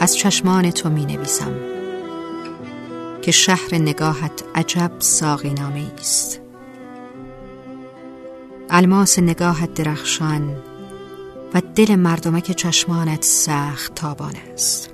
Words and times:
از 0.00 0.16
چشمان 0.16 0.70
تو 0.70 0.90
می 0.90 1.06
نویسم 1.06 1.54
که 3.22 3.30
شهر 3.30 3.74
نگاهت 3.74 4.44
عجب 4.54 4.92
ساقی 4.98 5.50
نامه 5.50 5.92
است 5.98 6.40
الماس 8.70 9.18
نگاهت 9.18 9.74
درخشان 9.74 10.56
و 11.54 11.62
دل 11.74 11.94
مردمک 11.94 12.52
چشمانت 12.52 13.24
سخت 13.24 13.94
تابان 13.94 14.34
است. 14.52 14.90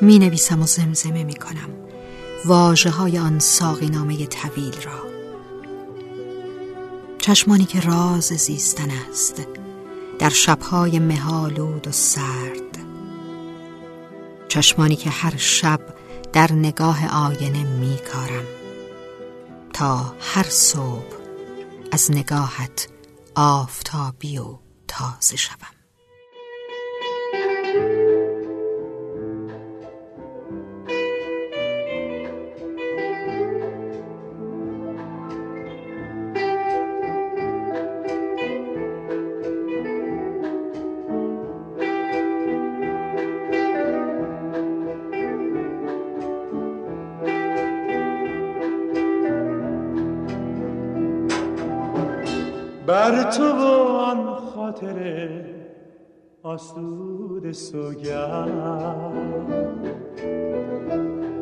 می 0.00 0.18
نویسم 0.18 0.62
و 0.62 0.66
زمزمه 0.66 1.24
می 1.24 1.34
کنم 1.34 1.70
واجه 2.44 2.90
های 2.90 3.18
آن 3.18 3.38
ساقی 3.38 3.88
نامه 3.88 4.26
طویل 4.26 4.74
را. 4.84 5.04
چشمانی 7.18 7.64
که 7.64 7.80
راز 7.80 8.24
زیستن 8.24 8.88
است 9.10 9.46
در 10.18 10.28
شبهای 10.28 10.98
مهالود 10.98 11.88
و 11.88 11.92
سرد. 11.92 12.63
چشمانی 14.54 14.96
که 14.96 15.10
هر 15.10 15.36
شب 15.36 15.80
در 16.32 16.52
نگاه 16.52 17.26
آینه 17.26 17.64
می 17.64 17.98
کارم 18.12 18.44
تا 19.72 20.14
هر 20.20 20.42
صبح 20.42 21.14
از 21.92 22.10
نگاهت 22.10 22.88
آفتابی 23.34 24.38
و 24.38 24.58
تازه 24.88 25.36
شوم. 25.36 25.73
بر 52.86 53.22
تو 53.22 53.44
و 53.44 53.64
آن 53.98 54.34
خاطر 54.34 55.30
آسود 56.42 57.52
سوگند. 57.52 59.12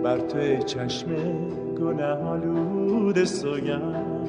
بر 0.03 0.19
تو 0.19 0.63
چشم 0.65 1.09
گناه 1.81 2.29
آلود 2.29 3.25
سوگند. 3.25 4.29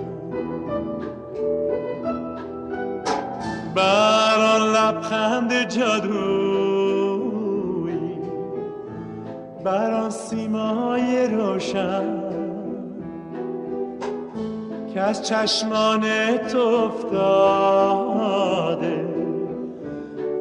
بر 3.75 4.39
آن 4.55 4.61
لبخند 4.75 5.63
جادویی 5.69 6.83
بر 9.63 9.91
آن 9.91 10.09
سیمای 10.09 11.27
روشن 11.27 12.22
که 14.93 15.01
از 15.01 15.23
چشمان 15.23 16.01
تو 16.37 16.59
افتاده. 16.59 18.25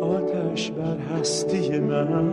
آتش 0.01 0.71
بر 0.71 0.97
هستی 1.21 1.79
من. 1.79 2.31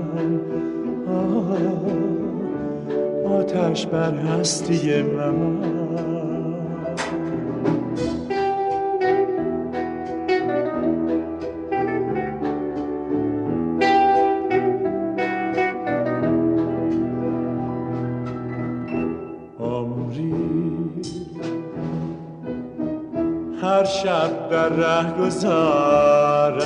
آتش 3.40 3.85
بر 3.85 4.13
هستی 4.13 5.02
من. 5.02 6.19
شب 24.04 24.50
در 24.50 24.70
ره 24.70 25.14
گذارم. 25.22 26.60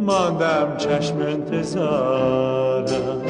ماندم 0.00 0.76
چشم 0.76 1.18
انتظارم. 1.18 3.22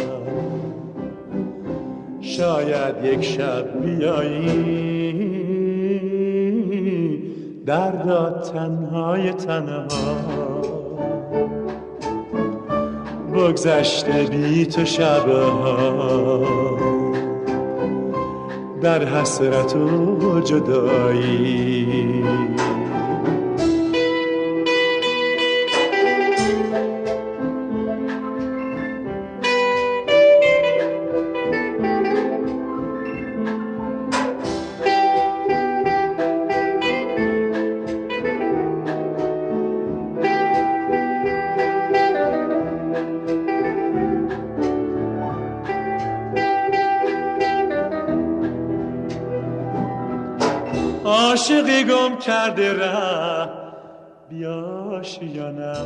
شاید 2.20 3.04
یک 3.04 3.24
شب 3.24 3.82
بیایی. 3.82 4.52
دردا 7.66 8.30
تنهای 8.30 9.32
تنها. 9.32 9.86
بگذشته 13.34 14.12
بی 14.12 14.66
تو 14.66 14.84
شبها. 14.84 16.91
در 18.82 19.04
حسرت 19.04 19.76
و 19.76 20.40
جدایی. 20.40 22.24
عاشقی 51.04 51.84
گم 51.84 52.16
کرده 52.16 52.72
ره 52.72 53.48
بیاش 54.28 55.18
یا 55.22 55.50
نه 55.50 55.76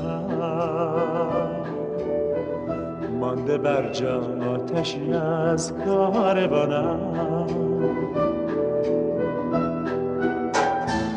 مانده 3.20 3.58
بر 3.58 3.92
جا 3.92 4.22
آتشی 4.54 5.12
از 5.12 5.72
کاروانم 5.84 7.46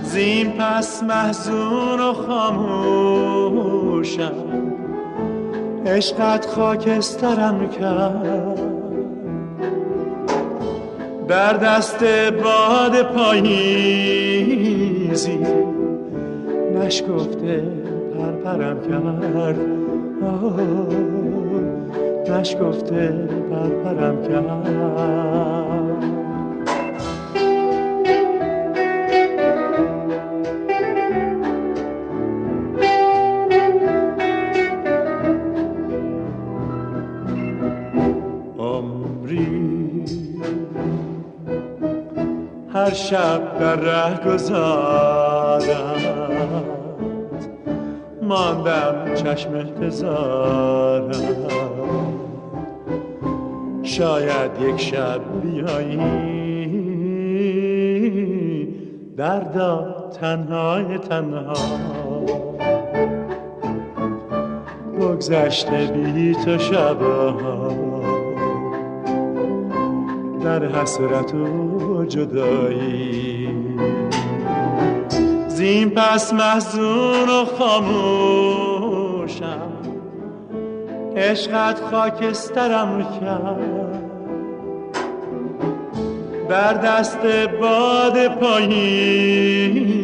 زین 0.04 0.52
پس 0.52 1.04
محزون 1.04 2.00
و 2.00 2.14
خاموشم. 2.14 3.24
عشقت 5.86 6.46
خاکسترم 6.46 7.70
کرد. 7.70 8.69
در 11.30 11.54
دست 11.54 12.04
باد 12.44 13.02
پاییزی 13.02 14.60
نشکفته 16.76 17.64
پرپرم 18.18 18.78
کرد. 18.90 19.60
نشکفته 22.32 23.30
پرپرم 23.50 24.24
کرد. 24.24 25.89
هر 42.90 42.96
شب 42.96 43.60
در 43.60 43.76
ره 43.76 44.34
گذارم. 44.34 45.60
ماندم 48.22 49.14
چشم 49.16 49.54
انتظارم 49.54 51.12
شاید 53.84 54.52
یک 54.62 54.82
شب 54.82 55.22
بیایی. 55.42 56.00
دردا 59.18 59.96
تنهای 60.22 60.98
تنها. 60.98 61.54
بگذشته 65.00 65.88
بی 65.94 66.36
تو 66.46 66.58
شبها. 66.58 67.89
در 70.44 70.66
حسرت 70.66 71.34
و 71.36 72.06
جدایی. 72.06 73.50
زین 75.48 75.90
پس 75.90 76.34
محزون 76.34 77.30
و 77.30 77.46
خاموشم 77.60 79.00
عشقت 81.18 81.82
خاکسترم 81.92 83.08
کرد. 83.22 84.04
در 86.50 86.74
دست 86.74 87.20
باد 87.62 88.28
پاییزی 88.28 90.00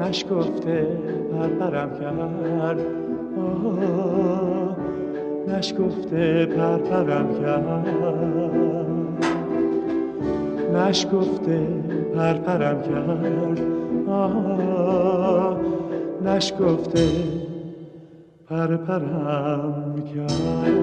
نشکفته 0.00 0.86
پرپرم 1.32 1.90
کرد. 2.00 2.80
آه 3.36 4.76
نشکفته 5.50 6.46
پرپرم 6.46 7.28
کرد. 7.40 7.86
نشکفته 10.76 11.66
پرپرم 12.14 12.82
کرد. 12.82 13.60
آه 14.08 15.56
نشکفته 16.24 17.08
پرپرم 18.48 19.94
کرد. 20.14 20.80